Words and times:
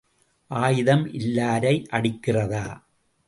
ஆயுதம் 0.51 1.03
இல்லாரை 1.13 1.75
அடிக்கிறதா? 1.91 2.65